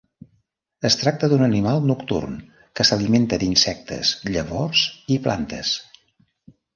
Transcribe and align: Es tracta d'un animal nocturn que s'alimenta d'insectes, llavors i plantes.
Es 0.87 0.95
tracta 0.99 1.27
d'un 1.33 1.43
animal 1.47 1.83
nocturn 1.89 2.33
que 2.79 2.85
s'alimenta 2.89 3.39
d'insectes, 3.43 4.15
llavors 4.37 4.87
i 5.17 5.19
plantes. 5.29 5.75